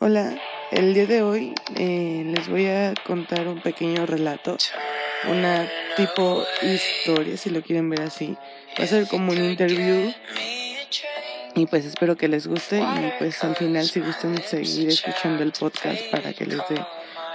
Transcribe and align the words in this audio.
Hola, 0.00 0.36
el 0.72 0.92
día 0.92 1.06
de 1.06 1.22
hoy 1.22 1.54
eh, 1.76 2.24
les 2.26 2.48
voy 2.48 2.66
a 2.66 2.94
contar 3.06 3.46
un 3.46 3.60
pequeño 3.60 4.06
relato, 4.06 4.56
una 5.30 5.70
tipo 5.96 6.42
historia, 6.62 7.36
si 7.36 7.50
lo 7.50 7.62
quieren 7.62 7.88
ver 7.88 8.00
así. 8.00 8.36
Va 8.76 8.82
a 8.82 8.86
ser 8.88 9.06
como 9.06 9.30
un 9.30 9.38
interview 9.38 10.12
y 11.54 11.66
pues 11.66 11.84
espero 11.84 12.16
que 12.16 12.26
les 12.26 12.48
guste 12.48 12.80
y 12.80 13.12
pues 13.20 13.44
al 13.44 13.54
final 13.54 13.86
si 13.86 14.00
gusten 14.00 14.42
seguir 14.42 14.88
escuchando 14.88 15.44
el 15.44 15.52
podcast 15.52 16.10
para 16.10 16.32
que 16.32 16.46
les 16.46 16.58
dé 16.68 16.84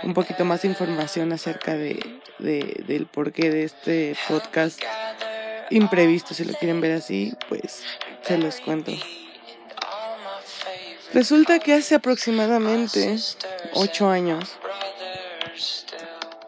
un 0.04 0.14
poquito 0.14 0.44
más 0.44 0.66
información 0.66 1.32
acerca 1.32 1.76
de, 1.76 1.98
de, 2.40 2.84
del 2.86 3.06
porqué 3.06 3.52
de 3.52 3.64
este 3.64 4.18
podcast 4.28 4.82
imprevisto, 5.70 6.34
si 6.34 6.44
lo 6.44 6.54
quieren 6.56 6.82
ver 6.82 6.92
así, 6.92 7.34
pues 7.48 7.86
se 8.22 8.38
los 8.38 8.60
cuento. 8.60 8.92
Resulta 11.14 11.58
que 11.60 11.74
hace 11.74 11.96
aproximadamente 11.96 13.18
ocho 13.74 14.10
años 14.10 14.58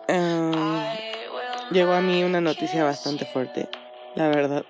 em, 0.08 0.52
llegó 1.72 1.94
a 1.94 2.02
mí 2.02 2.24
una 2.24 2.42
noticia 2.42 2.84
bastante 2.84 3.26
fuerte, 3.26 3.70
la 4.16 4.28
verdad. 4.28 4.64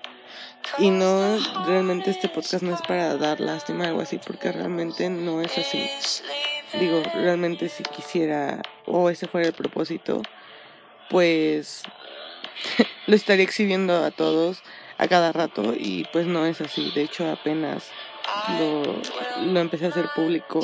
Y 0.78 0.90
no, 0.90 1.38
realmente 1.66 2.10
este 2.10 2.28
podcast 2.30 2.62
no 2.62 2.74
es 2.74 2.80
para 2.82 3.16
dar 3.16 3.40
lástima 3.40 3.84
o 3.84 3.88
algo 3.88 4.00
así, 4.00 4.18
porque 4.24 4.50
realmente 4.50 5.10
no 5.10 5.42
es 5.42 5.58
así. 5.58 5.90
Digo, 6.80 7.02
realmente 7.14 7.68
si 7.68 7.82
quisiera, 7.82 8.62
o 8.86 9.10
ese 9.10 9.26
fuera 9.28 9.48
el 9.48 9.52
propósito, 9.52 10.22
pues 11.10 11.82
lo 13.06 13.14
estaría 13.14 13.44
exhibiendo 13.44 14.02
a 14.04 14.10
todos 14.10 14.62
a 14.96 15.08
cada 15.08 15.32
rato 15.32 15.74
y 15.76 16.06
pues 16.12 16.26
no 16.26 16.46
es 16.46 16.62
así. 16.62 16.90
De 16.94 17.02
hecho, 17.02 17.30
apenas 17.30 17.90
lo, 18.58 19.00
lo 19.52 19.60
empecé 19.60 19.86
a 19.86 19.88
hacer 19.88 20.08
público 20.14 20.60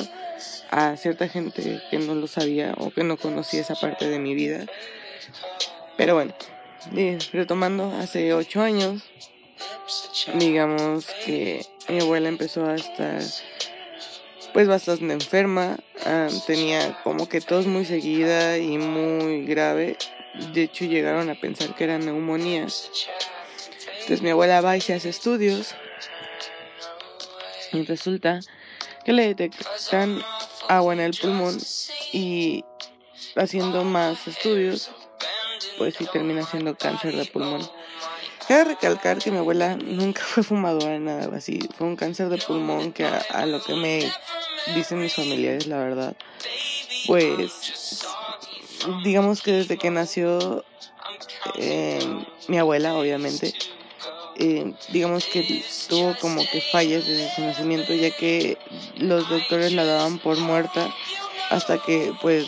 a 0.70 0.96
cierta 0.96 1.28
gente 1.28 1.80
que 1.90 1.98
no 1.98 2.14
lo 2.14 2.26
sabía 2.26 2.74
o 2.78 2.90
que 2.90 3.04
no 3.04 3.16
conocía 3.16 3.60
esa 3.60 3.74
parte 3.74 4.08
de 4.08 4.18
mi 4.18 4.34
vida. 4.34 4.66
Pero 5.96 6.14
bueno, 6.14 6.34
retomando, 7.32 7.92
hace 8.00 8.32
ocho 8.32 8.62
años, 8.62 9.02
digamos 10.34 11.06
que 11.24 11.66
mi 11.88 12.00
abuela 12.00 12.28
empezó 12.28 12.66
a 12.66 12.74
estar 12.74 13.20
pues 14.52 14.66
bastante 14.66 15.12
enferma, 15.12 15.78
ah, 16.06 16.28
tenía 16.46 16.98
como 17.02 17.28
que 17.28 17.40
tos 17.40 17.66
muy 17.66 17.84
seguida 17.84 18.58
y 18.58 18.78
muy 18.78 19.44
grave, 19.44 19.96
de 20.52 20.62
hecho 20.62 20.84
llegaron 20.84 21.28
a 21.30 21.34
pensar 21.34 21.74
que 21.74 21.84
era 21.84 21.98
neumonía. 21.98 22.66
Entonces 24.00 24.22
mi 24.22 24.30
abuela 24.30 24.60
va 24.60 24.76
y 24.76 24.80
se 24.80 24.94
hace 24.94 25.10
estudios 25.10 25.74
resulta 27.72 28.40
que 29.04 29.12
le 29.12 29.34
detectan 29.34 30.22
agua 30.68 30.92
en 30.92 31.00
el 31.00 31.16
pulmón 31.16 31.58
y 32.12 32.64
haciendo 33.36 33.84
más 33.84 34.26
estudios, 34.26 34.90
pues 35.76 35.94
sí 35.96 36.06
termina 36.12 36.44
siendo 36.44 36.76
cáncer 36.76 37.16
de 37.16 37.24
pulmón. 37.26 37.68
Cabe 38.46 38.64
recalcar 38.64 39.18
que 39.18 39.30
mi 39.30 39.38
abuela 39.38 39.76
nunca 39.76 40.22
fue 40.26 40.42
fumadora, 40.42 40.98
nada 40.98 41.36
así. 41.36 41.58
Fue 41.76 41.86
un 41.86 41.96
cáncer 41.96 42.28
de 42.28 42.38
pulmón 42.38 42.92
que 42.92 43.04
a, 43.04 43.46
lo 43.46 43.62
que 43.62 43.74
me 43.74 44.10
dicen 44.74 45.00
mis 45.00 45.14
familiares, 45.14 45.66
la 45.66 45.78
verdad, 45.78 46.16
pues 47.06 48.04
digamos 49.04 49.42
que 49.42 49.52
desde 49.52 49.76
que 49.76 49.90
nació 49.90 50.64
eh, 51.56 51.98
mi 52.48 52.58
abuela, 52.58 52.94
obviamente, 52.94 53.52
eh, 54.38 54.72
digamos 54.92 55.24
que 55.26 55.64
tuvo 55.88 56.14
como 56.20 56.40
que 56.40 56.60
fallas 56.72 57.06
desde 57.06 57.34
su 57.34 57.42
nacimiento, 57.42 57.92
ya 57.92 58.10
que 58.10 58.56
los 58.96 59.28
doctores 59.28 59.72
la 59.72 59.84
daban 59.84 60.18
por 60.18 60.38
muerta 60.38 60.94
hasta 61.50 61.78
que 61.78 62.12
pues 62.22 62.46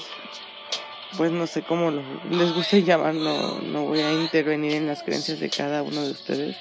pues 1.16 1.32
no 1.32 1.46
sé 1.48 1.62
cómo 1.62 1.90
les 2.30 2.54
gusta 2.54 2.78
llamar, 2.78 3.14
no, 3.14 3.60
no 3.60 3.84
voy 3.84 4.00
a 4.00 4.12
intervenir 4.12 4.74
en 4.74 4.86
las 4.86 5.02
creencias 5.02 5.40
de 5.40 5.50
cada 5.50 5.82
uno 5.82 6.02
de 6.02 6.12
ustedes, 6.12 6.56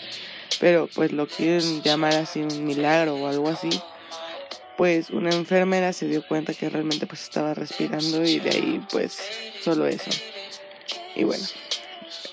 pero 0.60 0.90
pues 0.94 1.12
lo 1.12 1.28
quieren 1.28 1.84
llamar 1.84 2.16
así 2.16 2.42
un 2.42 2.66
milagro 2.66 3.16
o 3.16 3.28
algo 3.28 3.50
así, 3.50 3.70
pues 4.78 5.12
una 5.12 5.30
enfermera 5.30 5.94
se 5.94 6.08
dio 6.08 6.26
cuenta 6.28 6.54
que 6.54 6.70
realmente 6.70 7.06
pues 7.06 7.24
estaba 7.24 7.54
respirando 7.54 8.24
y 8.24 8.40
de 8.40 8.50
ahí 8.50 8.82
pues 8.92 9.20
solo 9.62 9.86
eso. 9.86 10.10
Y 11.16 11.24
bueno, 11.24 11.44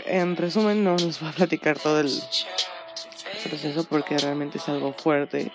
en 0.06 0.36
resumen 0.36 0.84
no 0.84 0.92
nos 0.96 1.22
va 1.22 1.30
a 1.30 1.32
platicar 1.32 1.78
todo 1.78 2.00
el 2.00 2.10
proceso 3.44 3.84
porque 3.84 4.18
realmente 4.18 4.58
es 4.58 4.68
algo 4.68 4.92
fuerte. 4.92 5.52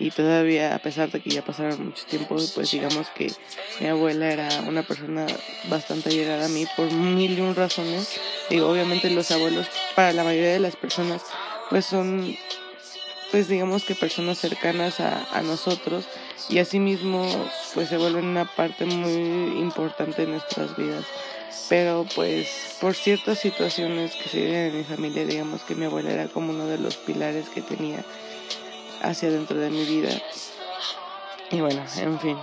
Y 0.00 0.10
todavía 0.10 0.74
a 0.74 0.78
pesar 0.78 1.10
de 1.10 1.20
que 1.20 1.30
ya 1.30 1.44
pasaron 1.44 1.86
mucho 1.86 2.04
tiempo 2.06 2.36
pues 2.54 2.70
digamos 2.70 3.08
que 3.10 3.32
mi 3.80 3.88
abuela 3.88 4.32
era 4.32 4.48
una 4.68 4.82
persona 4.84 5.26
bastante 5.68 6.10
llegada 6.10 6.46
a 6.46 6.48
mí 6.48 6.66
por 6.76 6.90
mil 6.92 7.36
y 7.36 7.40
un 7.40 7.54
razones. 7.54 8.20
Digo 8.48 8.68
obviamente 8.68 9.10
los 9.10 9.30
abuelos 9.32 9.66
para 9.96 10.12
la 10.12 10.22
mayoría 10.22 10.52
de 10.52 10.60
las 10.60 10.76
personas 10.76 11.22
pues 11.68 11.84
son 11.84 12.36
pues 13.32 13.48
digamos 13.48 13.84
que 13.84 13.94
personas 13.94 14.38
cercanas 14.38 15.00
a, 15.00 15.26
a 15.36 15.42
nosotros. 15.42 16.06
Y 16.48 16.60
asimismo 16.60 17.28
pues 17.78 17.90
se 17.90 17.96
vuelven 17.96 18.24
una 18.24 18.44
parte 18.44 18.86
muy 18.86 19.60
importante 19.60 20.26
de 20.26 20.32
nuestras 20.32 20.76
vidas 20.76 21.04
pero 21.68 22.04
pues 22.12 22.76
por 22.80 22.96
ciertas 22.96 23.38
situaciones 23.38 24.16
que 24.16 24.28
se 24.28 24.40
viven 24.40 24.66
en 24.66 24.78
mi 24.78 24.82
familia, 24.82 25.24
digamos 25.24 25.62
que 25.62 25.76
mi 25.76 25.84
abuela 25.84 26.10
era 26.10 26.26
como 26.26 26.50
uno 26.50 26.66
de 26.66 26.78
los 26.78 26.96
pilares 26.96 27.48
que 27.48 27.62
tenía 27.62 28.04
hacia 29.00 29.30
dentro 29.30 29.60
de 29.60 29.70
mi 29.70 29.84
vida. 29.84 30.10
Y 31.52 31.60
bueno, 31.60 31.84
en 31.98 32.18
fin. 32.18 32.36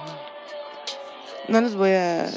No 1.50 1.60
les 1.60 1.76
voy 1.76 1.92
a, 1.92 2.30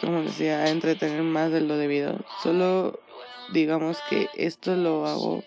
como 0.00 0.22
decía, 0.22 0.64
a 0.64 0.70
entretener 0.70 1.22
más 1.22 1.52
de 1.52 1.60
lo 1.60 1.76
debido. 1.76 2.16
Solo 2.42 2.98
digamos 3.52 3.98
que 4.10 4.28
esto 4.34 4.74
lo 4.74 5.06
hago 5.06 5.44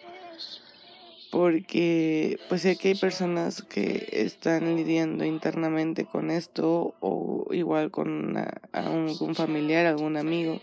porque 1.38 2.40
pues 2.50 2.64
sé 2.64 2.78
que 2.78 2.88
hay 2.88 2.96
personas 2.96 3.62
que 3.62 4.10
están 4.12 4.76
lidiando 4.76 5.24
internamente 5.24 6.06
con 6.06 6.32
esto 6.32 6.96
o 7.00 7.46
igual 7.52 7.92
con 7.92 8.44
algún 8.72 9.36
familiar, 9.36 9.86
algún 9.86 10.18
amigo. 10.18 10.60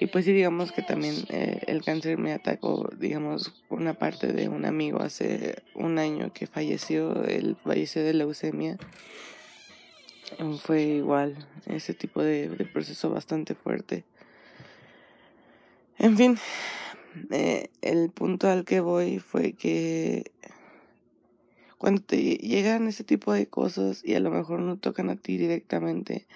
Y 0.00 0.06
pues 0.06 0.24
sí, 0.24 0.32
digamos 0.32 0.72
que 0.72 0.80
también 0.80 1.16
eh, 1.28 1.60
el 1.66 1.84
cáncer 1.84 2.16
me 2.16 2.32
atacó, 2.32 2.88
digamos, 2.96 3.52
una 3.68 3.92
parte 3.92 4.32
de 4.32 4.48
un 4.48 4.64
amigo 4.64 5.02
hace 5.02 5.62
un 5.74 5.98
año 5.98 6.32
que 6.32 6.46
falleció, 6.46 7.22
él 7.24 7.58
falleció 7.62 8.02
de 8.02 8.14
leucemia. 8.14 8.78
Fue 10.62 10.80
igual, 10.80 11.46
ese 11.66 11.92
tipo 11.92 12.22
de 12.22 12.48
proceso 12.72 13.10
bastante 13.10 13.54
fuerte. 13.54 14.04
En 15.98 16.16
fin, 16.16 16.38
eh, 17.30 17.70
el 17.82 18.10
punto 18.10 18.48
al 18.48 18.64
que 18.64 18.80
voy 18.80 19.18
fue 19.18 19.52
que 19.52 20.30
cuando 21.78 22.02
te 22.02 22.34
llegan 22.36 22.88
ese 22.88 23.04
tipo 23.04 23.32
de 23.32 23.46
cosas 23.46 24.02
y 24.04 24.14
a 24.14 24.20
lo 24.20 24.30
mejor 24.30 24.60
no 24.60 24.76
tocan 24.76 25.08
a 25.08 25.16
ti 25.16 25.38
directamente 25.38 26.26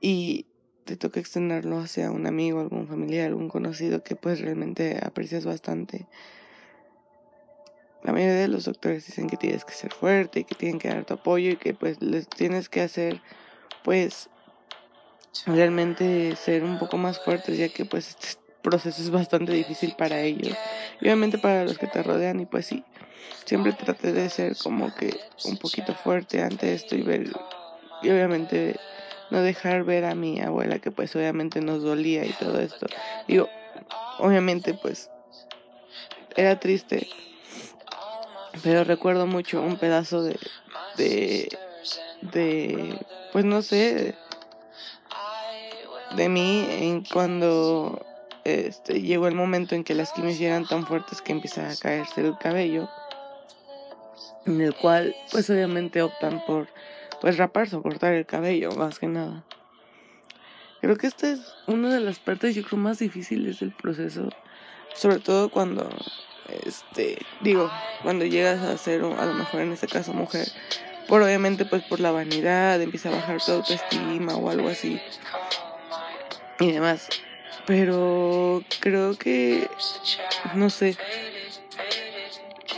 y 0.00 0.46
te 0.84 0.96
toca 0.96 1.20
extenderlo 1.20 1.78
hacia 1.78 2.10
un 2.10 2.26
amigo, 2.26 2.60
algún 2.60 2.86
familiar, 2.86 3.26
algún 3.26 3.48
conocido 3.48 4.02
que 4.02 4.16
pues 4.16 4.40
realmente 4.40 4.98
aprecias 5.04 5.44
bastante. 5.44 6.06
La 8.02 8.12
mayoría 8.12 8.36
de 8.36 8.48
los 8.48 8.64
doctores 8.64 9.04
dicen 9.04 9.28
que 9.28 9.36
tienes 9.36 9.64
que 9.64 9.74
ser 9.74 9.92
fuerte 9.92 10.40
y 10.40 10.44
que 10.44 10.54
tienen 10.54 10.78
que 10.78 10.88
dar 10.88 11.04
tu 11.04 11.14
apoyo 11.14 11.50
y 11.50 11.56
que 11.56 11.74
pues 11.74 12.00
les 12.00 12.28
tienes 12.28 12.68
que 12.68 12.80
hacer 12.80 13.20
pues 13.82 14.30
realmente 15.44 16.34
ser 16.36 16.64
un 16.64 16.78
poco 16.78 16.96
más 16.96 17.22
fuertes 17.22 17.58
ya 17.58 17.68
que 17.68 17.84
pues 17.84 18.16
proceso 18.66 19.00
es 19.00 19.10
bastante 19.10 19.52
difícil 19.52 19.94
para 19.96 20.20
ellos 20.22 20.56
y 21.00 21.04
obviamente 21.04 21.38
para 21.38 21.62
los 21.62 21.78
que 21.78 21.86
te 21.86 22.02
rodean 22.02 22.40
y 22.40 22.46
pues 22.46 22.66
sí, 22.66 22.82
siempre 23.44 23.72
traté 23.72 24.12
de 24.12 24.28
ser 24.28 24.56
como 24.56 24.92
que 24.92 25.20
un 25.44 25.56
poquito 25.56 25.94
fuerte 25.94 26.42
ante 26.42 26.74
esto 26.74 26.96
y 26.96 27.02
ver 27.02 27.30
y 28.02 28.10
obviamente 28.10 28.74
no 29.30 29.40
dejar 29.40 29.84
ver 29.84 30.04
a 30.04 30.16
mi 30.16 30.40
abuela 30.40 30.80
que 30.80 30.90
pues 30.90 31.14
obviamente 31.14 31.60
nos 31.60 31.82
dolía 31.82 32.24
y 32.24 32.32
todo 32.32 32.60
esto. 32.60 32.86
Digo, 33.28 33.48
obviamente 34.18 34.74
pues 34.74 35.10
era 36.34 36.58
triste, 36.58 37.06
pero 38.64 38.82
recuerdo 38.82 39.28
mucho 39.28 39.62
un 39.62 39.76
pedazo 39.76 40.24
de 40.24 40.40
de 40.96 41.56
de 42.20 42.98
pues 43.32 43.44
no 43.44 43.62
sé 43.62 44.16
de 46.16 46.28
mí 46.28 46.66
en 46.68 47.04
cuando 47.04 48.04
este, 48.46 49.02
llegó 49.02 49.26
el 49.26 49.34
momento 49.34 49.74
en 49.74 49.82
que 49.82 49.94
las 49.94 50.12
quimios 50.12 50.40
eran 50.40 50.66
tan 50.66 50.86
fuertes 50.86 51.20
que 51.20 51.32
empieza 51.32 51.68
a 51.68 51.76
caerse 51.76 52.20
el 52.20 52.38
cabello, 52.38 52.88
en 54.46 54.60
el 54.60 54.74
cual 54.74 55.14
pues 55.32 55.50
obviamente 55.50 56.02
optan 56.02 56.42
por 56.46 56.68
pues 57.20 57.36
raparse 57.38 57.74
o 57.76 57.82
cortar 57.82 58.14
el 58.14 58.24
cabello, 58.24 58.70
más 58.72 58.98
que 58.98 59.08
nada. 59.08 59.44
Creo 60.80 60.96
que 60.96 61.08
esta 61.08 61.28
es 61.28 61.40
una 61.66 61.92
de 61.92 62.00
las 62.00 62.18
partes 62.18 62.54
yo 62.54 62.62
creo 62.62 62.78
más 62.78 63.00
difíciles 63.00 63.58
del 63.60 63.72
proceso, 63.72 64.28
sobre 64.94 65.18
todo 65.18 65.48
cuando 65.48 65.88
este 66.64 67.18
digo, 67.40 67.68
cuando 68.02 68.24
llegas 68.24 68.62
a 68.62 68.78
ser 68.78 69.02
a 69.02 69.26
lo 69.26 69.34
mejor 69.34 69.62
en 69.62 69.72
este 69.72 69.88
caso 69.88 70.12
mujer, 70.12 70.46
por 71.08 71.22
obviamente 71.22 71.64
pues 71.64 71.82
por 71.82 71.98
la 71.98 72.12
vanidad, 72.12 72.80
empieza 72.80 73.08
a 73.08 73.16
bajar 73.16 73.40
tu 73.44 73.52
autoestima 73.52 74.36
o 74.36 74.50
algo 74.50 74.68
así 74.68 75.00
y 76.60 76.72
demás. 76.72 77.08
Pero 77.66 78.62
creo 78.80 79.18
que, 79.18 79.68
no 80.54 80.70
sé, 80.70 80.96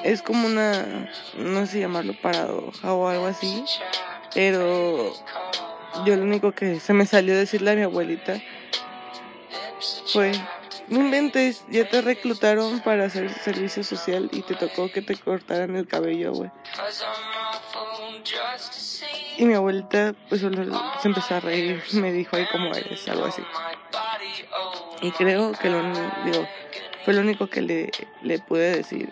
es 0.05 0.23
como 0.23 0.47
una, 0.47 1.11
no 1.37 1.67
sé 1.67 1.81
llamarlo 1.81 2.15
paradoja 2.15 2.93
o 2.93 3.09
algo 3.09 3.27
así, 3.27 3.65
pero 4.35 5.13
yo 6.05 6.17
lo 6.17 6.23
único 6.23 6.53
que 6.53 6.81
se 6.81 6.93
me 6.95 7.07
salió 7.07 7.37
decirle 7.37 7.73
a 7.73 7.75
mi 7.75 7.83
abuelita 7.83 8.41
fue, 10.07 10.33
no 10.89 11.01
inventes, 11.01 11.65
ya 11.69 11.89
te 11.89 12.01
reclutaron 12.01 12.81
para 12.81 13.05
hacer 13.05 13.31
servicio 13.31 13.85
social 13.85 14.29
y 14.33 14.43
te 14.43 14.55
tocó 14.55 14.91
que 14.91 15.03
te 15.03 15.17
cortaran 15.17 15.77
el 15.77 15.87
cabello, 15.87 16.33
güey. 16.33 16.51
Y 19.37 19.45
mi 19.45 19.55
abuelita 19.55 20.15
pues 20.29 20.41
solo 20.41 20.65
se 21.01 21.09
empezó 21.09 21.35
a 21.35 21.41
reír, 21.41 21.83
me 21.93 22.13
dijo, 22.13 22.37
ay, 22.37 22.47
¿cómo 22.51 22.75
eres? 22.75 23.07
Algo 23.09 23.27
así. 23.27 23.43
Y 25.01 25.11
creo 25.13 25.53
que 25.53 25.71
lo, 25.71 25.83
digo, 26.25 26.47
fue 27.05 27.15
lo 27.15 27.21
único 27.21 27.47
que 27.49 27.63
le, 27.63 27.91
le 28.23 28.39
pude 28.39 28.77
decir. 28.77 29.11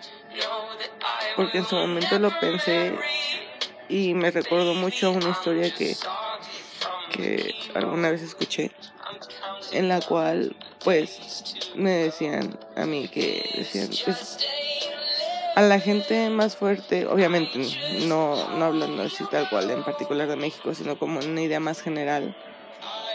Porque 1.37 1.59
en 1.59 1.67
su 1.67 1.77
momento 1.77 2.19
lo 2.19 2.31
pensé 2.41 2.95
y 3.89 4.15
me 4.15 4.31
recordó 4.31 4.75
mucho 4.75 5.11
una 5.13 5.31
historia 5.31 5.73
que, 5.75 5.95
que 7.13 7.55
alguna 7.75 8.11
vez 8.11 8.23
escuché, 8.23 8.71
en 9.73 9.89
la 9.89 10.01
cual 10.01 10.57
pues 10.83 11.73
me 11.75 11.91
decían 11.91 12.59
a 12.77 12.87
mí 12.87 13.09
que 13.09 13.49
decían, 13.57 13.91
pues 14.05 14.39
a 15.55 15.63
la 15.63 15.81
gente 15.81 16.29
más 16.31 16.57
fuerte, 16.57 17.07
obviamente 17.07 17.59
no, 18.07 18.51
no 18.51 18.65
hablando 18.65 19.03
así 19.03 19.25
tal 19.31 19.49
cual 19.49 19.71
en 19.71 19.83
particular 19.85 20.29
de 20.29 20.37
México, 20.37 20.75
sino 20.75 20.99
como 20.99 21.21
una 21.21 21.41
idea 21.41 21.61
más 21.61 21.81
general, 21.83 22.37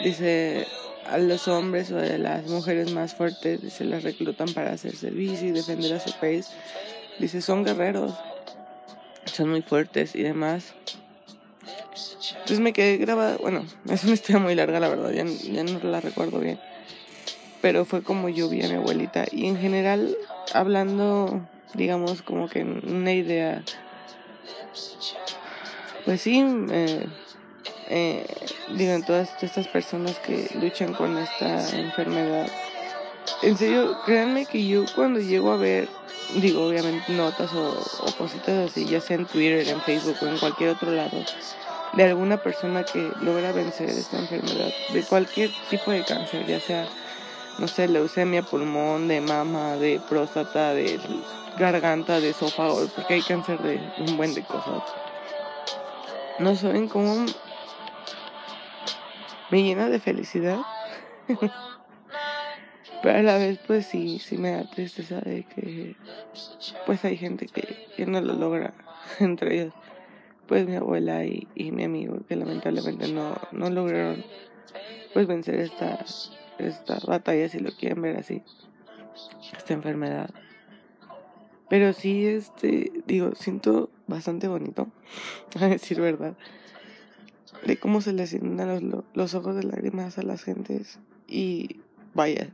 dice 0.00 0.66
a 1.06 1.18
los 1.18 1.48
hombres 1.48 1.90
o 1.90 1.98
a 1.98 2.02
las 2.02 2.46
mujeres 2.46 2.92
más 2.92 3.14
fuertes 3.14 3.60
se 3.72 3.84
las 3.84 4.02
reclutan 4.02 4.48
para 4.54 4.72
hacer 4.72 4.96
servicio 4.96 5.48
y 5.48 5.52
defender 5.52 5.92
a 5.94 6.00
su 6.00 6.12
país. 6.18 6.48
Dice, 7.18 7.42
son 7.42 7.64
guerreros, 7.64 8.14
son 9.24 9.50
muy 9.50 9.62
fuertes 9.62 10.14
y 10.14 10.22
demás. 10.22 10.74
Entonces 12.32 12.60
me 12.60 12.72
quedé 12.72 12.96
grabada, 12.96 13.36
bueno, 13.38 13.64
es 13.88 14.04
una 14.04 14.14
historia 14.14 14.40
muy 14.40 14.54
larga 14.54 14.80
la 14.80 14.88
verdad, 14.88 15.10
ya, 15.10 15.24
ya 15.24 15.64
no 15.64 15.78
la 15.82 16.00
recuerdo 16.00 16.38
bien. 16.40 16.58
Pero 17.60 17.84
fue 17.84 18.02
como 18.02 18.28
yo 18.28 18.48
vi 18.48 18.64
a 18.64 18.68
mi 18.68 18.74
abuelita 18.74 19.24
y 19.30 19.46
en 19.46 19.56
general 19.56 20.16
hablando, 20.52 21.46
digamos, 21.74 22.22
como 22.22 22.48
que 22.48 22.64
una 22.64 23.12
idea, 23.12 23.62
pues 26.04 26.20
sí, 26.22 26.44
eh, 26.70 27.06
eh, 27.88 28.24
digo, 28.68 28.92
en 28.92 29.04
todas 29.04 29.30
estas 29.42 29.68
personas 29.68 30.18
que 30.18 30.48
luchan 30.60 30.94
con 30.94 31.18
esta 31.18 31.68
enfermedad. 31.76 32.48
En 33.42 33.56
serio, 33.56 33.98
créanme 34.04 34.46
que 34.46 34.66
yo 34.66 34.84
cuando 34.94 35.20
llego 35.20 35.52
a 35.52 35.56
ver, 35.56 35.88
digo, 36.34 36.66
obviamente 36.66 37.12
notas 37.12 37.52
o, 37.52 37.70
o 37.70 38.12
cositas 38.16 38.70
así, 38.70 38.84
ya 38.84 39.00
sea 39.00 39.16
en 39.16 39.26
Twitter, 39.26 39.68
en 39.68 39.80
Facebook 39.82 40.16
o 40.22 40.26
en 40.26 40.38
cualquier 40.38 40.70
otro 40.70 40.90
lado, 40.90 41.18
de 41.92 42.04
alguna 42.04 42.38
persona 42.38 42.84
que 42.84 43.10
logra 43.20 43.52
vencer 43.52 43.90
esta 43.90 44.18
enfermedad, 44.18 44.72
de 44.92 45.02
cualquier 45.02 45.50
tipo 45.68 45.90
de 45.90 46.04
cáncer, 46.04 46.46
ya 46.46 46.60
sea, 46.60 46.88
no 47.58 47.68
sé, 47.68 47.88
leucemia, 47.88 48.42
pulmón, 48.42 49.08
de 49.08 49.20
mama, 49.20 49.76
de 49.76 50.00
próstata, 50.08 50.72
de 50.72 50.98
garganta, 51.58 52.20
de 52.20 52.30
esófago, 52.30 52.86
porque 52.94 53.14
hay 53.14 53.22
cáncer 53.22 53.58
de 53.58 53.80
un 53.98 54.16
buen 54.16 54.34
de 54.34 54.42
cosas. 54.42 54.82
No 56.38 56.56
saben 56.56 56.88
cómo 56.88 57.26
me 59.52 59.62
llena 59.62 59.88
de 59.90 60.00
felicidad. 60.00 60.62
Pero 63.02 63.18
a 63.18 63.22
la 63.22 63.36
vez, 63.36 63.58
pues 63.66 63.84
sí, 63.86 64.18
sí 64.18 64.38
me 64.38 64.52
da 64.52 64.68
tristeza 64.68 65.20
de 65.20 65.44
que, 65.44 65.94
pues 66.86 67.04
hay 67.04 67.16
gente 67.16 67.46
que, 67.46 67.86
que 67.96 68.06
no 68.06 68.20
lo 68.20 68.32
logra, 68.32 68.72
entre 69.20 69.54
ellos, 69.60 69.74
pues 70.46 70.66
mi 70.66 70.76
abuela 70.76 71.24
y, 71.26 71.48
y 71.54 71.70
mi 71.70 71.84
amigo, 71.84 72.20
que 72.26 72.36
lamentablemente 72.36 73.12
no, 73.12 73.36
no 73.50 73.70
lograron, 73.70 74.24
pues 75.12 75.26
vencer 75.26 75.56
esta, 75.56 76.02
esta 76.58 76.98
batalla, 77.06 77.48
si 77.48 77.58
lo 77.58 77.72
quieren 77.72 78.00
ver 78.00 78.16
así, 78.16 78.42
esta 79.56 79.74
enfermedad. 79.74 80.30
Pero 81.68 81.92
sí, 81.92 82.26
este, 82.26 82.90
digo, 83.06 83.34
siento 83.34 83.90
bastante 84.06 84.48
bonito, 84.48 84.88
a 85.60 85.66
decir 85.66 86.00
verdad 86.00 86.36
de 87.64 87.76
cómo 87.76 88.00
se 88.00 88.12
les 88.12 88.32
inundan 88.32 88.90
los, 88.90 89.04
los 89.14 89.34
ojos 89.34 89.56
de 89.56 89.64
lágrimas 89.64 90.18
a 90.18 90.22
las 90.22 90.42
gentes 90.42 90.98
y 91.28 91.80
vaya, 92.14 92.50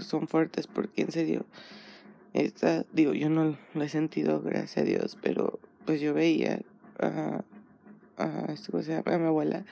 son 0.00 0.28
fuertes 0.28 0.66
porque 0.66 1.02
en 1.02 1.12
serio, 1.12 1.44
esta, 2.32 2.84
digo, 2.92 3.12
yo 3.12 3.28
no 3.28 3.56
lo 3.74 3.82
he 3.82 3.88
sentido, 3.88 4.40
gracias 4.40 4.78
a 4.78 4.82
Dios, 4.82 5.18
pero 5.20 5.58
pues 5.84 6.00
yo 6.00 6.14
veía 6.14 6.62
a, 6.98 7.42
a, 8.16 8.52
este, 8.52 9.02
a 9.04 9.18
mi 9.18 9.26
abuela 9.26 9.64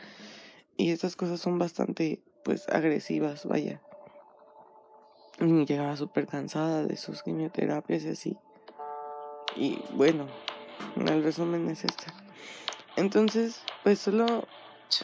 y 0.76 0.90
estas 0.90 1.16
cosas 1.16 1.40
son 1.40 1.58
bastante 1.58 2.20
pues 2.42 2.68
agresivas, 2.68 3.44
vaya. 3.44 3.80
Y 5.38 5.64
llegaba 5.64 5.96
súper 5.96 6.26
cansada 6.26 6.84
de 6.84 6.96
sus 6.96 7.22
quimioterapias 7.22 8.04
y 8.04 8.08
así. 8.08 8.36
Y 9.56 9.78
bueno, 9.94 10.26
el 10.96 11.22
resumen 11.22 11.68
es 11.70 11.84
este. 11.84 12.06
Entonces, 12.96 13.62
pues 13.82 13.98
solo 13.98 14.44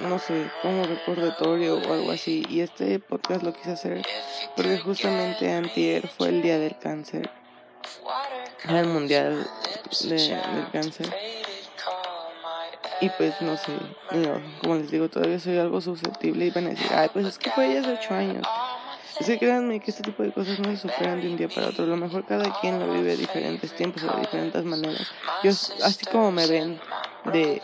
no 0.01 0.19
sé, 0.19 0.51
como 0.63 0.85
recordatorio 0.85 1.79
o 1.79 1.93
algo 1.93 2.11
así. 2.11 2.45
Y 2.49 2.61
este 2.61 2.99
podcast 2.99 3.43
lo 3.43 3.53
quise 3.53 3.73
hacer 3.73 4.03
porque 4.55 4.79
justamente 4.79 5.53
antier 5.53 6.09
fue 6.09 6.29
el 6.29 6.43
día 6.43 6.59
del 6.59 6.77
cáncer. 6.79 7.31
el 8.69 8.87
mundial 8.87 9.47
del 10.01 10.71
cáncer. 10.73 11.15
Y 13.01 13.11
pues 13.11 13.41
no 13.43 13.57
sé, 13.57 13.73
como 14.63 14.77
les 14.77 14.91
digo, 14.91 15.09
todavía 15.09 15.39
soy 15.39 15.59
algo 15.59 15.81
susceptible 15.81 16.47
y 16.47 16.51
van 16.51 16.67
a 16.67 16.71
decir, 16.71 16.89
ay, 16.95 17.11
pues 17.13 17.27
es 17.27 17.39
que 17.39 17.51
fue 17.51 17.73
ya 17.73 17.81
hace 17.81 17.93
ocho 17.93 18.15
años. 18.15 18.47
Es 19.21 19.27
que 19.27 19.39
créanme 19.39 19.81
que 19.81 19.91
este 19.91 20.03
tipo 20.03 20.23
de 20.23 20.33
cosas 20.33 20.59
no 20.59 20.71
se 20.71 20.77
superan 20.77 21.21
de 21.21 21.29
un 21.29 21.37
día 21.37 21.49
para 21.49 21.69
otro. 21.69 21.85
A 21.85 21.89
lo 21.89 21.97
mejor 21.97 22.27
cada 22.27 22.59
quien 22.61 22.79
lo 22.79 22.93
vive 22.93 23.11
de 23.11 23.17
diferentes 23.17 23.75
tiempos 23.75 24.03
o 24.03 24.15
de 24.15 24.21
diferentes 24.21 24.65
maneras. 24.65 25.11
Yo, 25.43 25.51
así 25.51 26.05
como 26.11 26.33
me 26.33 26.47
ven 26.47 26.79
de 27.33 27.63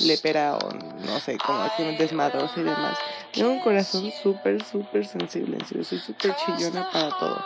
lepera 0.00 0.56
o 0.56 0.72
no 0.72 1.20
sé, 1.20 1.38
como 1.38 1.60
aquí 1.60 1.84
desmadroso 1.96 2.60
y 2.60 2.64
demás. 2.64 2.98
Tengo 3.32 3.50
un 3.50 3.60
corazón 3.60 4.10
súper, 4.22 4.62
súper 4.64 5.06
sensible, 5.06 5.56
en 5.58 5.66
serio, 5.66 5.84
soy 5.84 5.98
súper 5.98 6.34
chillona 6.36 6.90
para 6.90 7.10
todo, 7.18 7.44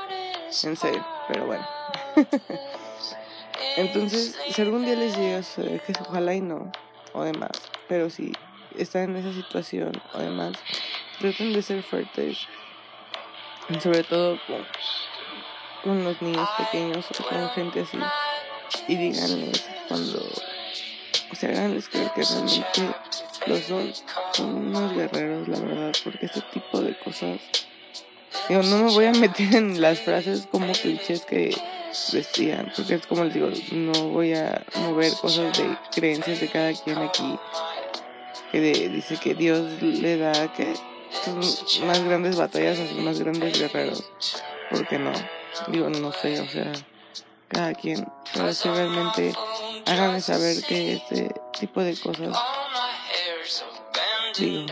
en 0.64 0.76
serio, 0.76 1.06
pero 1.28 1.46
bueno. 1.46 1.66
Entonces, 3.76 4.36
si 4.50 4.62
algún 4.62 4.84
día 4.84 4.96
les 4.96 5.16
llega 5.16 5.38
a 5.38 5.42
que 5.78 5.92
ojalá 6.08 6.34
y 6.34 6.40
no, 6.40 6.70
o 7.12 7.24
demás, 7.24 7.50
pero 7.88 8.10
si 8.10 8.32
están 8.76 9.10
en 9.10 9.16
esa 9.16 9.32
situación 9.32 9.92
o 10.14 10.18
demás, 10.18 10.52
traten 11.18 11.52
de 11.52 11.62
ser 11.62 11.82
fuertes, 11.82 12.38
sobre 13.82 14.02
todo 14.02 14.38
con, 14.46 14.66
con 15.84 16.04
los 16.04 16.20
niños 16.22 16.48
pequeños 16.58 17.06
o 17.18 17.28
con 17.28 17.48
gente 17.50 17.80
así, 17.80 17.98
y 18.88 18.96
díganles 18.96 19.64
cuando 19.88 20.20
sea, 21.34 21.50
háganles 21.50 21.88
creer 21.88 22.10
que 22.14 22.22
realmente 22.22 22.94
los 23.46 23.60
son, 23.60 23.92
son 24.32 24.54
unos 24.54 24.94
guerreros, 24.94 25.48
la 25.48 25.58
verdad, 25.58 25.92
porque 26.04 26.26
este 26.26 26.42
tipo 26.52 26.80
de 26.80 26.96
cosas. 26.98 27.40
Digo, 28.48 28.62
no 28.62 28.84
me 28.84 28.92
voy 28.92 29.06
a 29.06 29.12
meter 29.12 29.54
en 29.54 29.80
las 29.80 30.00
frases 30.00 30.46
como 30.50 30.72
clichés 30.72 31.24
que 31.24 31.56
decían, 32.12 32.72
porque 32.76 32.94
es 32.94 33.06
como 33.06 33.24
les 33.24 33.34
digo, 33.34 33.48
no 33.72 34.08
voy 34.10 34.34
a 34.34 34.64
mover 34.76 35.12
cosas 35.14 35.56
de 35.56 35.76
creencias 35.92 36.40
de 36.40 36.48
cada 36.48 36.72
quien 36.72 36.98
aquí, 36.98 37.38
que 38.52 38.88
dice 38.88 39.16
que 39.16 39.34
Dios 39.34 39.82
le 39.82 40.18
da 40.18 40.52
que 40.52 40.74
sus 41.24 41.80
más 41.84 42.02
grandes 42.04 42.36
batallas 42.36 42.78
a 42.78 42.88
sus 42.88 42.98
más 42.98 43.18
grandes 43.18 43.58
guerreros, 43.58 44.04
porque 44.70 44.98
no, 44.98 45.12
digo, 45.68 45.88
no 45.88 46.12
sé, 46.12 46.40
o 46.40 46.48
sea, 46.48 46.72
cada 47.48 47.74
quien, 47.74 48.06
pero 48.34 48.52
si 48.52 48.68
realmente 48.68 49.32
háganme 49.86 50.20
saber 50.20 50.62
que 50.64 50.94
este 50.94 51.34
tipo 51.58 51.82
de 51.82 51.96
cosas, 51.98 52.36
digo, 54.36 54.66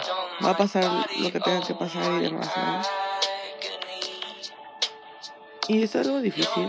va 0.45 0.51
a 0.51 0.57
pasar 0.57 1.07
lo 1.17 1.33
que 1.33 1.41
tenga 1.41 1.67
que 1.67 1.75
pasar 1.75 2.21
y 2.21 2.25
demás, 2.25 2.51
¿no? 2.57 2.83
Y 5.69 5.83
es 5.83 5.97
algo 5.97 6.21
difícil, 6.21 6.69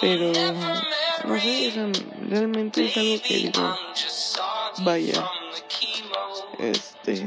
pero 0.00 0.32
no 1.24 1.40
sé, 1.40 1.72
realmente 2.28 2.84
es 2.84 2.96
algo 2.96 3.22
que 3.22 3.34
digo, 3.34 3.78
vaya, 4.78 5.30
este, 6.58 7.26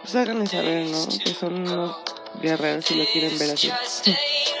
pues 0.00 0.14
háganme 0.14 0.46
saber, 0.46 0.86
¿no? 0.86 1.06
Que 1.24 1.34
son 1.34 1.54
unos 1.54 1.96
guerreros 2.40 2.84
si 2.84 2.94
lo 2.94 3.04
quieren 3.06 3.36
ver 3.38 3.50
así. 3.50 3.70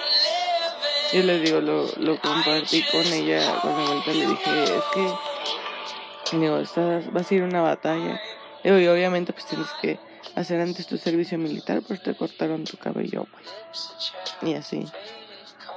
Yo 1.12 1.22
les 1.22 1.42
digo, 1.42 1.60
lo, 1.60 1.86
lo 1.96 2.20
compartí 2.20 2.82
con 2.92 3.04
ella, 3.06 3.60
con 3.62 3.72
la 3.72 3.90
vuelta 3.90 4.12
le 4.12 4.26
dije, 4.26 4.62
es 4.64 4.84
que 4.92 6.36
digo, 6.36 6.58
estás, 6.58 7.10
vas 7.12 7.32
a 7.32 7.34
a 7.34 7.38
una 7.38 7.62
batalla. 7.62 8.20
y 8.62 8.68
obviamente 8.68 9.32
pues 9.32 9.46
tienes 9.46 9.68
que 9.80 9.98
hacer 10.34 10.60
antes 10.60 10.86
tu 10.86 10.98
servicio 10.98 11.38
militar, 11.38 11.82
pues 11.86 12.02
te 12.02 12.14
cortaron 12.14 12.64
tu 12.64 12.76
cabello, 12.76 13.26
Y 14.42 14.54
así. 14.54 14.84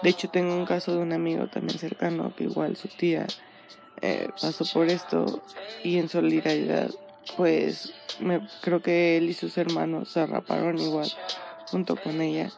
De 0.04 0.10
hecho, 0.10 0.30
tengo 0.30 0.56
un 0.56 0.66
caso 0.66 0.94
de 0.94 0.98
un 0.98 1.14
amigo 1.14 1.48
también 1.48 1.78
cercano 1.78 2.34
que 2.36 2.46
igual 2.46 2.76
su 2.76 2.88
tía 2.88 3.28
eh, 4.02 4.30
pasó 4.42 4.66
por 4.74 4.88
esto 4.90 5.44
y 5.84 6.00
en 6.00 6.10
solidaridad, 6.10 6.90
pues 7.38 7.94
me, 8.20 8.48
creo 8.62 8.82
que 8.82 9.18
él 9.18 9.30
y 9.30 9.34
sus 9.34 9.58
hermanos 9.58 10.10
se 10.10 10.26
raparon 10.26 10.80
igual 10.80 11.08
junto 11.68 11.96
con 11.96 12.20
ella. 12.20 12.52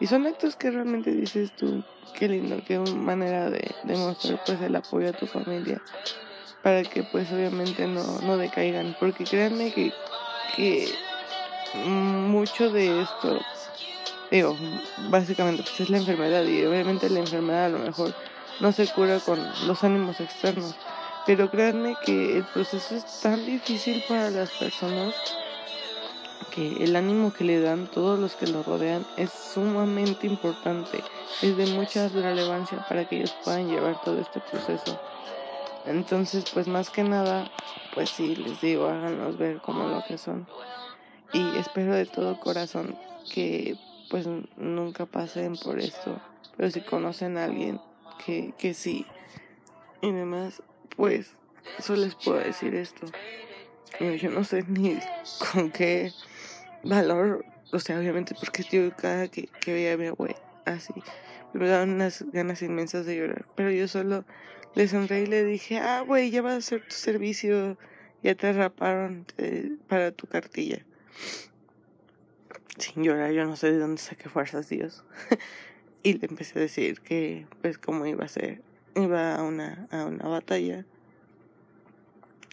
Y 0.00 0.06
son 0.06 0.26
actos 0.26 0.56
que 0.56 0.70
realmente 0.70 1.10
dices 1.10 1.54
tú, 1.56 1.82
qué 2.14 2.28
lindo, 2.28 2.62
qué 2.66 2.78
manera 2.78 3.50
de 3.50 3.74
demostrar 3.84 4.40
pues 4.46 4.60
el 4.60 4.76
apoyo 4.76 5.08
a 5.08 5.12
tu 5.12 5.26
familia 5.26 5.82
para 6.62 6.82
que 6.82 7.02
pues 7.02 7.30
obviamente 7.32 7.86
no, 7.86 8.20
no 8.22 8.36
decaigan, 8.36 8.96
porque 8.98 9.24
créanme 9.24 9.72
que, 9.72 9.92
que 10.56 10.88
mucho 11.74 12.70
de 12.70 13.02
esto, 13.02 13.40
digo, 14.30 14.56
básicamente 15.08 15.62
pues 15.62 15.80
es 15.80 15.90
la 15.90 15.98
enfermedad 15.98 16.44
y 16.44 16.64
obviamente 16.64 17.08
la 17.10 17.20
enfermedad 17.20 17.66
a 17.66 17.70
lo 17.70 17.78
mejor 17.78 18.14
no 18.60 18.72
se 18.72 18.86
cura 18.88 19.20
con 19.20 19.40
los 19.66 19.84
ánimos 19.84 20.20
externos, 20.20 20.74
pero 21.26 21.50
créanme 21.50 21.96
que 22.04 22.38
el 22.38 22.44
proceso 22.44 22.96
es 22.96 23.20
tan 23.20 23.44
difícil 23.46 24.02
para 24.08 24.30
las 24.30 24.50
personas 24.52 25.14
que 26.50 26.84
el 26.84 26.96
ánimo 26.96 27.32
que 27.32 27.44
le 27.44 27.60
dan 27.60 27.86
todos 27.86 28.18
los 28.18 28.34
que 28.34 28.46
lo 28.46 28.62
rodean 28.62 29.06
es 29.16 29.30
sumamente 29.30 30.26
importante, 30.26 31.02
es 31.42 31.56
de 31.56 31.66
mucha 31.66 32.08
relevancia 32.08 32.84
para 32.88 33.08
que 33.08 33.16
ellos 33.16 33.34
puedan 33.44 33.68
llevar 33.68 34.00
todo 34.02 34.20
este 34.20 34.40
proceso. 34.40 35.00
Entonces, 35.86 36.44
pues 36.52 36.68
más 36.68 36.90
que 36.90 37.02
nada, 37.02 37.50
pues 37.94 38.10
sí, 38.10 38.36
les 38.36 38.60
digo, 38.60 38.86
háganlos 38.86 39.38
ver 39.38 39.60
como 39.60 39.88
lo 39.88 40.04
que 40.04 40.18
son. 40.18 40.46
Y 41.32 41.56
espero 41.56 41.94
de 41.94 42.06
todo 42.06 42.38
corazón 42.40 42.96
que 43.32 43.76
pues 44.10 44.26
nunca 44.56 45.06
pasen 45.06 45.56
por 45.56 45.78
esto. 45.78 46.20
Pero 46.56 46.70
si 46.70 46.80
conocen 46.80 47.38
a 47.38 47.44
alguien 47.44 47.80
que, 48.24 48.54
que 48.58 48.74
sí 48.74 49.06
y 50.00 50.12
demás, 50.12 50.62
pues 50.96 51.32
solo 51.78 52.02
les 52.02 52.14
puedo 52.14 52.38
decir 52.38 52.74
esto. 52.74 53.06
Yo 54.20 54.30
no 54.30 54.44
sé 54.44 54.64
ni 54.68 54.98
con 55.52 55.70
qué 55.70 56.12
valor, 56.84 57.44
o 57.72 57.80
sea, 57.80 57.98
obviamente 57.98 58.34
porque 58.38 58.62
estoy 58.62 58.92
cada 58.92 59.28
que, 59.28 59.48
que 59.60 59.72
veía 59.72 59.94
a 59.94 59.96
mi 59.96 60.06
abuela 60.06 60.36
así, 60.64 60.92
me 61.52 61.68
daban 61.68 61.90
unas 61.90 62.24
ganas 62.32 62.62
inmensas 62.62 63.06
de 63.06 63.16
llorar, 63.16 63.46
pero 63.54 63.70
yo 63.70 63.88
solo 63.88 64.24
le 64.74 64.86
sonreí 64.88 65.22
y 65.22 65.26
le 65.26 65.44
dije, 65.44 65.78
ah, 65.78 66.02
güey, 66.06 66.30
ya 66.30 66.42
vas 66.42 66.54
a 66.54 66.58
hacer 66.58 66.82
tu 66.82 66.94
servicio, 66.94 67.76
ya 68.22 68.34
te 68.34 68.52
raparon 68.52 69.26
eh, 69.38 69.72
para 69.88 70.12
tu 70.12 70.26
cartilla. 70.26 70.84
Sin 72.78 73.02
llorar, 73.02 73.32
yo 73.32 73.44
no 73.44 73.56
sé 73.56 73.72
de 73.72 73.78
dónde 73.78 74.00
saqué 74.00 74.28
fuerzas, 74.28 74.68
Dios. 74.68 75.04
y 76.02 76.14
le 76.14 76.26
empecé 76.26 76.58
a 76.58 76.62
decir 76.62 77.00
que, 77.00 77.46
pues, 77.60 77.78
cómo 77.78 78.06
iba 78.06 78.24
a 78.24 78.28
ser. 78.28 78.62
Iba 78.94 79.34
a 79.34 79.42
una, 79.42 79.88
a 79.90 80.04
una 80.04 80.28
batalla. 80.28 80.84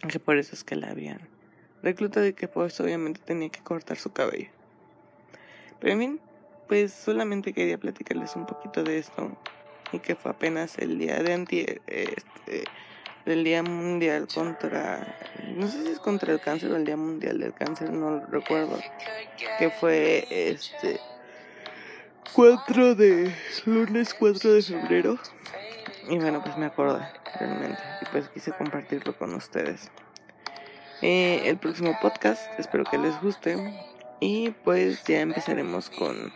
Que 0.07 0.19
por 0.19 0.37
eso 0.37 0.55
es 0.55 0.63
que 0.63 0.75
la 0.75 0.89
habían 0.89 1.19
reclutado 1.81 2.25
y 2.25 2.33
que 2.33 2.47
pues 2.47 2.79
obviamente 2.79 3.21
tenía 3.23 3.49
que 3.49 3.61
cortar 3.61 3.97
su 3.97 4.11
cabello. 4.11 4.49
Pero 5.79 5.93
en 5.93 5.99
fin, 5.99 6.19
pues 6.67 6.93
solamente 6.93 7.53
quería 7.53 7.77
platicarles 7.77 8.35
un 8.35 8.45
poquito 8.45 8.83
de 8.83 8.97
esto 8.97 9.37
y 9.91 9.99
que 9.99 10.15
fue 10.15 10.31
apenas 10.31 10.77
el 10.79 10.97
día 10.97 11.21
de 11.21 11.33
antier, 11.33 11.81
este, 11.87 12.63
del 13.25 13.43
Día 13.43 13.63
Mundial 13.63 14.27
contra, 14.33 15.17
no 15.55 15.67
sé 15.67 15.83
si 15.83 15.91
es 15.91 15.99
contra 15.99 16.31
el 16.31 16.39
cáncer 16.39 16.71
o 16.71 16.75
el 16.75 16.85
Día 16.85 16.97
Mundial 16.97 17.39
del 17.39 17.53
Cáncer, 17.53 17.91
no 17.91 18.19
recuerdo, 18.27 18.79
que 19.57 19.69
fue 19.71 20.27
este 20.29 20.99
4 22.33 22.95
de, 22.95 23.33
lunes 23.65 24.13
4 24.13 24.53
de 24.53 24.61
febrero. 24.61 25.19
Y 26.09 26.17
bueno, 26.17 26.41
pues 26.43 26.57
me 26.57 26.65
acordé 26.65 27.05
realmente 27.39 27.81
y 28.01 28.05
pues 28.11 28.29
quise 28.29 28.51
compartirlo 28.51 29.17
con 29.17 29.33
ustedes. 29.33 29.91
Eh, 31.01 31.41
el 31.45 31.57
próximo 31.57 31.97
podcast, 32.01 32.41
espero 32.57 32.83
que 32.85 32.97
les 32.97 33.19
guste 33.21 33.57
y 34.19 34.51
pues 34.63 35.03
ya 35.03 35.19
empezaremos 35.19 35.89
con 35.89 36.31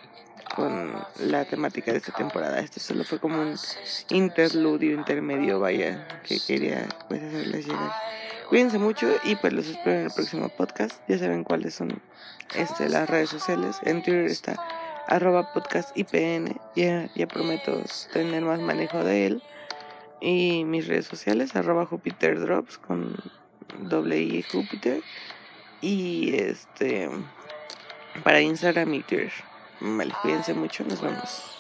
con 0.56 0.94
la 1.20 1.46
temática 1.46 1.92
de 1.92 1.98
esta 1.98 2.12
temporada. 2.12 2.60
Esto 2.60 2.80
solo 2.80 3.04
fue 3.04 3.20
como 3.20 3.42
un 3.42 3.56
interludio 4.10 4.94
intermedio, 4.94 5.60
vaya, 5.60 6.08
que 6.28 6.40
quería 6.46 6.88
pues 7.08 7.24
hacerles 7.24 7.68
llegar. 7.68 7.92
Cuídense 8.50 8.80
mucho 8.80 9.08
y 9.24 9.36
pues 9.36 9.54
los 9.54 9.68
espero 9.68 10.00
en 10.00 10.06
el 10.06 10.12
próximo 10.12 10.50
podcast. 10.50 11.02
Ya 11.08 11.20
saben 11.20 11.44
cuáles 11.44 11.76
son 11.76 12.02
este, 12.56 12.90
las 12.90 13.10
redes 13.10 13.30
sociales. 13.30 13.78
En 13.84 14.02
Twitter 14.02 14.26
está 14.26 14.56
arroba 15.08 15.54
podcast 15.54 15.96
IPN. 15.96 16.60
Ya, 16.76 17.10
ya 17.16 17.28
prometo 17.28 17.82
tener 18.12 18.44
más 18.44 18.60
manejo 18.60 19.04
de 19.04 19.28
él. 19.28 19.44
Y 20.22 20.64
mis 20.66 20.88
redes 20.88 21.06
sociales, 21.06 21.56
arroba 21.56 21.86
Jupiter 21.86 22.40
Drops 22.40 22.78
con 22.78 23.16
doble 23.80 24.20
I 24.20 24.44
Jupiter. 24.44 25.02
Y 25.82 26.36
este 26.36 27.10
para 28.24 28.42
Instagram 28.42 28.94
y 28.94 29.04
Twitter. 29.04 29.32
Vale, 29.82 30.14
cuídense 30.22 30.54
mucho, 30.54 30.84
nos 30.84 31.02
vemos. 31.02 31.59